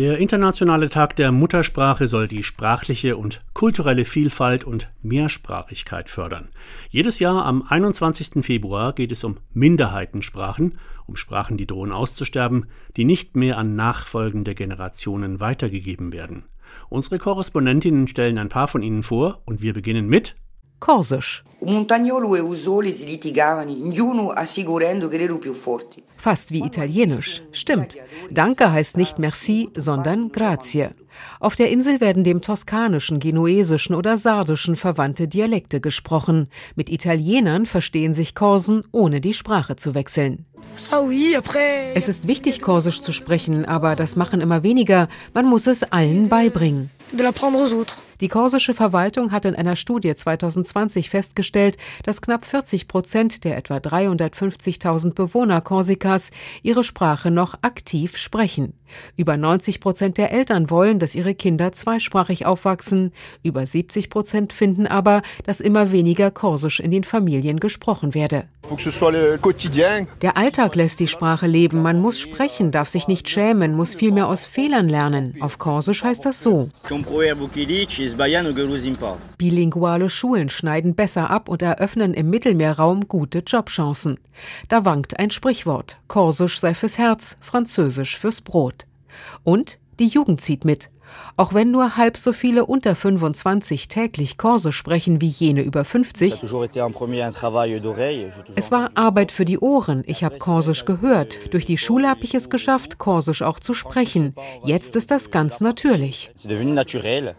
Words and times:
Der 0.00 0.16
Internationale 0.16 0.88
Tag 0.88 1.14
der 1.16 1.30
Muttersprache 1.30 2.08
soll 2.08 2.26
die 2.26 2.42
sprachliche 2.42 3.18
und 3.18 3.42
kulturelle 3.52 4.06
Vielfalt 4.06 4.64
und 4.64 4.90
Mehrsprachigkeit 5.02 6.08
fördern. 6.08 6.48
Jedes 6.88 7.18
Jahr 7.18 7.44
am 7.44 7.62
21. 7.68 8.42
Februar 8.42 8.94
geht 8.94 9.12
es 9.12 9.24
um 9.24 9.36
Minderheitensprachen, 9.52 10.78
um 11.04 11.16
Sprachen, 11.16 11.58
die 11.58 11.66
drohen 11.66 11.92
auszusterben, 11.92 12.64
die 12.96 13.04
nicht 13.04 13.36
mehr 13.36 13.58
an 13.58 13.76
nachfolgende 13.76 14.54
Generationen 14.54 15.38
weitergegeben 15.38 16.14
werden. 16.14 16.44
Unsere 16.88 17.18
Korrespondentinnen 17.18 18.08
stellen 18.08 18.38
ein 18.38 18.48
paar 18.48 18.68
von 18.68 18.82
ihnen 18.82 19.02
vor 19.02 19.42
und 19.44 19.60
wir 19.60 19.74
beginnen 19.74 20.08
mit 20.08 20.34
Korsisch. 20.80 21.44
E. 21.62 21.66
Fast 26.16 26.52
wie 26.52 26.64
Italienisch. 26.64 27.42
Stimmt. 27.52 27.96
Danke 28.30 28.72
heißt 28.72 28.96
nicht 28.96 29.18
merci, 29.18 29.68
sondern 29.76 30.32
grazie. 30.32 30.90
Auf 31.38 31.56
der 31.56 31.70
Insel 31.70 32.00
werden 32.00 32.24
dem 32.24 32.40
toskanischen, 32.40 33.20
genuesischen 33.20 33.94
oder 33.94 34.16
sardischen 34.16 34.76
verwandte 34.76 35.28
Dialekte 35.28 35.80
gesprochen. 35.80 36.48
Mit 36.76 36.88
Italienern 36.90 37.66
verstehen 37.66 38.14
sich 38.14 38.34
Korsen, 38.34 38.84
ohne 38.92 39.20
die 39.20 39.34
Sprache 39.34 39.76
zu 39.76 39.94
wechseln. 39.94 40.46
Es 41.94 42.08
ist 42.08 42.26
wichtig, 42.26 42.60
Korsisch 42.60 43.02
zu 43.02 43.12
sprechen, 43.12 43.64
aber 43.64 43.96
das 43.96 44.16
machen 44.16 44.40
immer 44.40 44.62
weniger. 44.62 45.08
Man 45.34 45.46
muss 45.46 45.66
es 45.66 45.82
allen 45.82 46.28
beibringen. 46.28 46.90
Die 48.20 48.28
korsische 48.28 48.74
Verwaltung 48.74 49.32
hat 49.32 49.46
in 49.46 49.56
einer 49.56 49.76
Studie 49.76 50.14
2020 50.14 51.10
festgestellt, 51.10 51.76
dass 52.04 52.20
knapp 52.20 52.44
40 52.44 52.86
Prozent 52.86 53.44
der 53.44 53.56
etwa 53.56 53.78
350.000 53.78 55.14
Bewohner 55.14 55.60
Korsikas 55.60 56.30
ihre 56.62 56.84
Sprache 56.84 57.30
noch 57.30 57.54
aktiv 57.62 58.16
sprechen. 58.16 58.74
Über 59.16 59.36
90 59.36 59.80
Prozent 59.80 60.18
der 60.18 60.32
Eltern 60.32 60.68
wollen, 60.70 60.98
dass 60.98 61.14
ihre 61.14 61.34
Kinder 61.34 61.72
zweisprachig 61.72 62.44
aufwachsen. 62.44 63.12
Über 63.42 63.64
70 63.66 64.10
Prozent 64.10 64.52
finden 64.52 64.86
aber, 64.86 65.22
dass 65.44 65.60
immer 65.60 65.90
weniger 65.90 66.30
Korsisch 66.30 66.80
in 66.80 66.90
den 66.90 67.04
Familien 67.04 67.58
gesprochen 67.58 68.14
werde. 68.14 68.44
Der 70.22 70.36
Alltag 70.50 70.74
lässt 70.74 70.98
die 70.98 71.06
Sprache 71.06 71.46
leben. 71.46 71.80
Man 71.80 72.00
muss 72.00 72.18
sprechen, 72.18 72.72
darf 72.72 72.88
sich 72.88 73.06
nicht 73.06 73.28
schämen, 73.28 73.76
muss 73.76 73.94
vielmehr 73.94 74.26
aus 74.26 74.46
Fehlern 74.46 74.88
lernen. 74.88 75.36
Auf 75.38 75.58
Korsisch 75.58 76.02
heißt 76.02 76.26
das 76.26 76.42
so. 76.42 76.68
Bilinguale 79.38 80.10
Schulen 80.10 80.48
schneiden 80.48 80.96
besser 80.96 81.30
ab 81.30 81.48
und 81.48 81.62
eröffnen 81.62 82.14
im 82.14 82.30
Mittelmeerraum 82.30 83.06
gute 83.06 83.44
Jobchancen. 83.46 84.18
Da 84.68 84.84
wankt 84.84 85.20
ein 85.20 85.30
Sprichwort. 85.30 85.98
Korsisch 86.08 86.58
sei 86.58 86.74
fürs 86.74 86.98
Herz, 86.98 87.36
Französisch 87.40 88.18
fürs 88.18 88.40
Brot. 88.40 88.86
Und 89.44 89.78
die 90.00 90.08
Jugend 90.08 90.40
zieht 90.40 90.64
mit. 90.64 90.90
Auch 91.36 91.54
wenn 91.54 91.70
nur 91.70 91.96
halb 91.96 92.16
so 92.16 92.32
viele 92.32 92.66
unter 92.66 92.94
25 92.94 93.88
täglich 93.88 94.38
Korse 94.38 94.72
sprechen 94.72 95.20
wie 95.20 95.28
jene 95.28 95.62
über 95.62 95.84
50. 95.84 96.42
Es 98.56 98.70
war 98.70 98.90
Arbeit 98.94 99.32
für 99.32 99.44
die 99.44 99.58
Ohren. 99.58 100.02
Ich 100.06 100.24
habe 100.24 100.38
Korsisch 100.38 100.84
gehört. 100.84 101.52
Durch 101.52 101.64
die 101.64 101.78
Schule 101.78 102.08
habe 102.08 102.24
ich 102.24 102.34
es 102.34 102.50
geschafft, 102.50 102.98
Korsisch 102.98 103.42
auch 103.42 103.60
zu 103.60 103.74
sprechen. 103.74 104.34
Jetzt 104.64 104.96
ist 104.96 105.10
das 105.10 105.30
ganz 105.30 105.60
natürlich. 105.60 106.30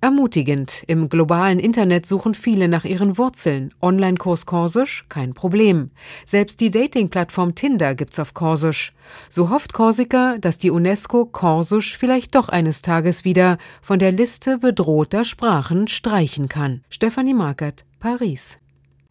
Ermutigend. 0.00 0.82
Im 0.86 1.08
globalen 1.08 1.58
Internet 1.58 2.06
suchen 2.06 2.34
viele 2.34 2.68
nach 2.68 2.84
ihren 2.84 3.18
Wurzeln. 3.18 3.72
Online-Kurs 3.80 4.46
Korsisch? 4.46 5.04
Kein 5.08 5.34
Problem. 5.34 5.90
Selbst 6.26 6.60
die 6.60 6.70
Dating-Plattform 6.70 7.54
Tinder 7.54 7.94
gibt's 7.94 8.18
auf 8.18 8.34
Korsisch. 8.34 8.92
So 9.28 9.50
hofft 9.50 9.72
Korsika, 9.72 10.38
dass 10.38 10.58
die 10.58 10.70
UNESCO 10.70 11.26
Korsisch 11.26 11.96
vielleicht 11.96 12.34
doch 12.34 12.48
eines 12.48 12.82
Tages 12.82 13.24
wieder 13.24 13.53
von 13.82 13.98
der 13.98 14.12
Liste 14.12 14.58
bedrohter 14.58 15.24
Sprachen 15.24 15.88
streichen 15.88 16.48
kann. 16.48 16.82
Stefanie 16.90 17.34
Markert, 17.34 17.84
Paris. 18.00 18.58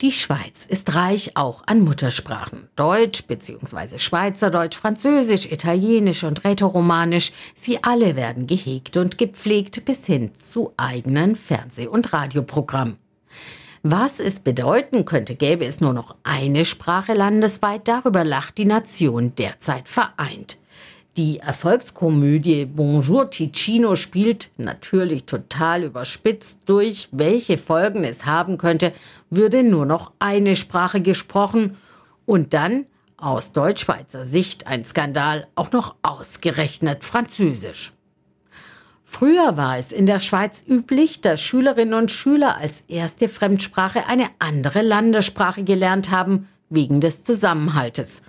Die 0.00 0.12
Schweiz 0.12 0.64
ist 0.64 0.94
reich 0.94 1.36
auch 1.36 1.64
an 1.66 1.80
Muttersprachen. 1.80 2.68
Deutsch 2.76 3.24
bzw. 3.24 3.98
Schweizerdeutsch, 3.98 4.76
Französisch, 4.76 5.50
Italienisch 5.50 6.22
und 6.22 6.44
Rätoromanisch. 6.44 7.32
Sie 7.56 7.82
alle 7.82 8.14
werden 8.14 8.46
gehegt 8.46 8.96
und 8.96 9.18
gepflegt 9.18 9.84
bis 9.84 10.06
hin 10.06 10.36
zu 10.36 10.72
eigenen 10.76 11.34
Fernseh- 11.34 11.88
und 11.88 12.12
Radioprogrammen. 12.12 12.96
Was 13.82 14.20
es 14.20 14.38
bedeuten 14.38 15.04
könnte, 15.04 15.34
gäbe 15.34 15.64
es 15.64 15.80
nur 15.80 15.92
noch 15.92 16.14
eine 16.22 16.64
Sprache 16.64 17.14
landesweit, 17.14 17.88
darüber 17.88 18.22
lacht 18.22 18.58
die 18.58 18.66
Nation 18.66 19.34
derzeit 19.34 19.88
vereint. 19.88 20.58
Die 21.18 21.40
Erfolgskomödie 21.40 22.64
Bonjour 22.64 23.28
Ticino 23.28 23.96
spielt 23.96 24.50
natürlich 24.56 25.24
total 25.24 25.82
überspitzt 25.82 26.60
durch, 26.66 27.08
welche 27.10 27.58
Folgen 27.58 28.04
es 28.04 28.24
haben 28.24 28.56
könnte, 28.56 28.92
würde 29.28 29.64
nur 29.64 29.84
noch 29.84 30.12
eine 30.20 30.54
Sprache 30.54 31.00
gesprochen 31.00 31.76
und 32.24 32.54
dann 32.54 32.86
aus 33.16 33.50
Deutschschweizer 33.50 34.24
Sicht 34.24 34.68
ein 34.68 34.84
Skandal, 34.84 35.48
auch 35.56 35.72
noch 35.72 35.96
ausgerechnet 36.02 37.02
Französisch. 37.02 37.92
Früher 39.02 39.56
war 39.56 39.76
es 39.76 39.90
in 39.90 40.06
der 40.06 40.20
Schweiz 40.20 40.64
üblich, 40.68 41.20
dass 41.20 41.40
Schülerinnen 41.40 41.94
und 41.94 42.12
Schüler 42.12 42.58
als 42.58 42.82
erste 42.82 43.26
Fremdsprache 43.26 44.06
eine 44.06 44.28
andere 44.38 44.82
Landessprache 44.82 45.64
gelernt 45.64 46.12
haben, 46.12 46.46
wegen 46.70 47.00
des 47.00 47.24
Zusammenhaltes. 47.24 48.22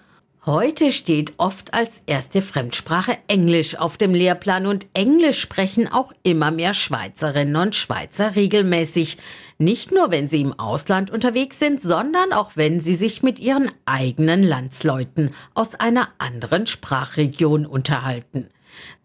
Heute 0.49 0.91
steht 0.91 1.33
oft 1.37 1.75
als 1.75 2.01
erste 2.07 2.41
Fremdsprache 2.41 3.19
Englisch 3.27 3.75
auf 3.75 3.97
dem 3.97 4.15
Lehrplan 4.15 4.65
und 4.65 4.87
Englisch 4.95 5.39
sprechen 5.39 5.87
auch 5.87 6.11
immer 6.23 6.49
mehr 6.49 6.73
Schweizerinnen 6.73 7.55
und 7.55 7.75
Schweizer 7.75 8.35
regelmäßig. 8.35 9.19
Nicht 9.59 9.91
nur, 9.91 10.09
wenn 10.09 10.27
sie 10.27 10.41
im 10.41 10.57
Ausland 10.57 11.11
unterwegs 11.11 11.59
sind, 11.59 11.83
sondern 11.83 12.33
auch, 12.33 12.53
wenn 12.55 12.81
sie 12.81 12.95
sich 12.95 13.21
mit 13.21 13.39
ihren 13.39 13.69
eigenen 13.85 14.41
Landsleuten 14.41 15.35
aus 15.53 15.75
einer 15.75 16.07
anderen 16.17 16.65
Sprachregion 16.65 17.67
unterhalten. 17.67 18.49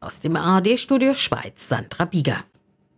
Aus 0.01 0.21
dem 0.21 0.37
ARD-Studio 0.37 1.13
Schweiz, 1.13 1.69
Sandra 1.69 2.07
Bieger. 2.07 2.43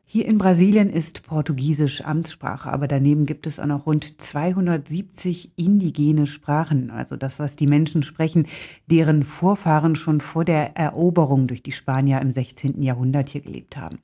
Hier 0.09 0.27
in 0.27 0.39
Brasilien 0.39 0.89
ist 0.89 1.25
Portugiesisch 1.25 2.05
Amtssprache, 2.05 2.73
aber 2.73 2.87
daneben 2.87 3.27
gibt 3.27 3.45
es 3.45 3.59
auch 3.59 3.67
noch 3.67 3.87
rund 3.87 4.23
270 4.23 5.51
indigene 5.57 6.29
Sprachen, 6.29 6.93
also 6.93 7.17
das, 7.17 7.41
was 7.41 7.57
die 7.57 7.67
Menschen 7.67 8.05
sprechen, 8.05 8.47
deren 8.87 9.25
Vorfahren 9.25 9.97
schon 9.97 10.21
vor 10.21 10.45
der 10.45 10.77
Eroberung 10.77 11.49
durch 11.49 11.61
die 11.65 11.73
Spanier 11.73 12.21
im 12.21 12.33
16. 12.33 12.81
Jahrhundert 12.83 13.31
hier 13.31 13.41
gelebt 13.41 13.77
haben. 13.77 13.99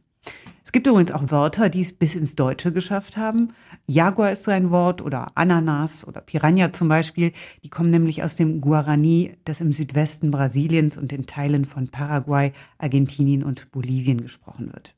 Es 0.64 0.72
gibt 0.72 0.88
übrigens 0.88 1.12
auch 1.12 1.30
Wörter, 1.30 1.68
die 1.68 1.82
es 1.82 1.92
bis 1.92 2.16
ins 2.16 2.34
Deutsche 2.34 2.72
geschafft 2.72 3.16
haben. 3.16 3.50
Jaguar 3.86 4.32
ist 4.32 4.42
so 4.42 4.50
ein 4.50 4.72
Wort 4.72 5.02
oder 5.02 5.30
Ananas 5.36 6.04
oder 6.04 6.20
Piranha 6.20 6.72
zum 6.72 6.88
Beispiel. 6.88 7.30
Die 7.62 7.70
kommen 7.70 7.90
nämlich 7.90 8.24
aus 8.24 8.34
dem 8.34 8.60
Guarani, 8.60 9.36
das 9.44 9.60
im 9.60 9.72
Südwesten 9.72 10.32
Brasiliens 10.32 10.96
und 10.96 11.12
in 11.12 11.26
Teilen 11.26 11.64
von 11.64 11.86
Paraguay, 11.86 12.50
Argentinien 12.78 13.44
und 13.44 13.70
Bolivien 13.70 14.20
gesprochen 14.20 14.72
wird. 14.72 14.94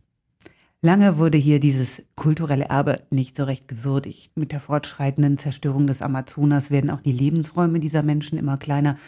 Lange 0.85 1.17
wurde 1.17 1.39
hier 1.39 1.61
dieses 1.61 2.03
kulturelle 2.15 2.67
Erbe 2.67 3.05
nicht 3.09 3.39
so 3.39 3.45
recht 3.45 3.69
gewürdigt. 3.69 4.37
Mit 4.37 4.53
der 4.53 4.61
fortschreitenden 4.61 5.39
Zerstörung 5.39 5.87
des 5.87 6.03
Amazonas 6.03 6.71
werden 6.71 6.91
auch 6.91 7.01
die 7.01 7.11
Lebensräume 7.11 7.81
dieser 7.81 8.03
Menschen 8.03 8.37
immer 8.37 8.59
kleiner. 8.59 8.99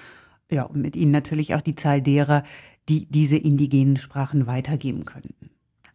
Ja, 0.51 0.63
und 0.63 0.81
mit 0.81 0.97
ihnen 0.97 1.11
natürlich 1.11 1.55
auch 1.55 1.61
die 1.61 1.75
Zahl 1.75 2.01
derer, 2.01 2.45
die 2.89 3.05
diese 3.05 3.37
indigenen 3.37 3.99
Sprachen 3.99 4.47
weitergeben 4.47 5.05
könnten. 5.05 5.51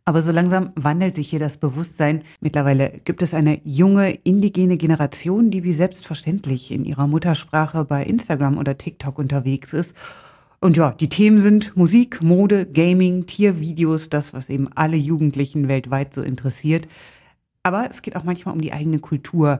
Aber 0.05 0.21
so 0.21 0.31
langsam 0.31 0.71
wandelt 0.75 1.15
sich 1.15 1.31
hier 1.31 1.39
das 1.39 1.57
Bewusstsein. 1.57 2.21
Mittlerweile 2.41 3.01
gibt 3.03 3.23
es 3.23 3.33
eine 3.33 3.59
junge 3.63 4.11
indigene 4.11 4.77
Generation, 4.77 5.49
die 5.49 5.63
wie 5.63 5.73
selbstverständlich 5.73 6.69
in 6.69 6.85
ihrer 6.85 7.07
Muttersprache 7.07 7.85
bei 7.85 8.03
Instagram 8.03 8.59
oder 8.59 8.77
TikTok 8.77 9.17
unterwegs 9.17 9.73
ist 9.73 9.95
und 10.61 10.77
ja, 10.77 10.91
die 10.91 11.09
Themen 11.09 11.41
sind 11.41 11.75
Musik, 11.75 12.21
Mode, 12.21 12.67
Gaming, 12.67 13.25
Tiervideos, 13.25 14.09
das, 14.09 14.31
was 14.33 14.49
eben 14.49 14.69
alle 14.75 14.95
Jugendlichen 14.95 15.67
weltweit 15.67 16.13
so 16.13 16.21
interessiert. 16.21 16.87
Aber 17.63 17.87
es 17.89 18.03
geht 18.03 18.15
auch 18.15 18.23
manchmal 18.23 18.53
um 18.53 18.61
die 18.61 18.71
eigene 18.71 18.99
Kultur. 18.99 19.59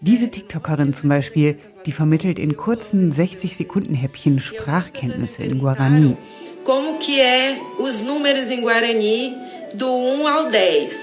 Diese 0.00 0.28
TikTokerin 0.28 0.92
zum 0.92 1.08
Beispiel, 1.08 1.56
die 1.86 1.92
vermittelt 1.92 2.38
in 2.38 2.56
kurzen 2.56 3.12
60-Sekunden-Häppchen 3.12 4.40
Sprachkenntnisse 4.40 5.44
in 5.44 5.60
Guarani. 5.60 6.16
Como 6.64 6.98
que 6.98 7.20
é 7.20 7.56
os 7.78 8.00
números 8.00 8.50
em 8.50 8.60
Guarani 8.60 9.34
do 9.74 9.86
1 9.86 10.26
ao 10.26 10.50
10? 10.50 10.96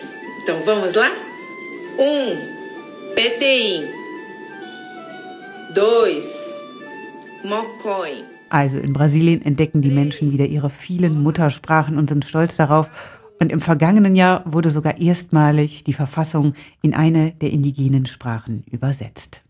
Então 0.44 0.62
vamos 0.66 0.94
lá? 0.94 1.10
1. 1.98 3.16
PTI. 3.16 3.88
2. 5.74 6.36
Mocoin. 7.46 8.37
Also 8.50 8.78
in 8.78 8.94
Brasilien 8.94 9.42
entdecken 9.42 9.82
die 9.82 9.92
Menschen 9.92 10.32
wieder 10.32 10.46
ihre 10.46 10.70
vielen 10.70 11.22
Muttersprachen 11.22 11.98
und 11.98 12.10
sind 12.10 12.26
stolz 12.26 12.56
darauf. 12.56 12.90
Und 13.40 13.52
im 13.52 13.60
vergangenen 13.60 14.16
Jahr 14.16 14.42
wurde 14.46 14.70
sogar 14.70 14.98
erstmalig 14.98 15.84
die 15.84 15.94
Verfassung 15.94 16.54
in 16.82 16.94
eine 16.94 17.32
der 17.32 17.52
indigenen 17.52 18.06
Sprachen 18.06 18.64
übersetzt. 18.72 19.44